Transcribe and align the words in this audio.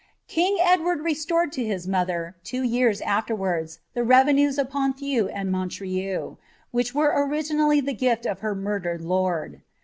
King 0.27 0.57
Edward 0.59 1.01
restored 1.03 1.51
to 1.51 1.63
his 1.63 1.87
mother, 1.87 2.35
two 2.43 2.63
years 2.63 3.01
afterwards, 3.01 3.81
the 3.93 4.03
reve* 4.03 4.33
nurs 4.33 4.57
(li 4.57 4.63
Ponthieu 4.63 5.29
aud 5.29 5.45
Montrieul, 5.45 6.39
which 6.71 6.95
were 6.95 7.13
originally 7.15 7.81
the 7.81 7.93
gift 7.93 8.25
of 8.25 8.39
her 8.39 8.55
mutdered 8.55 9.01
lord. 9.03 9.61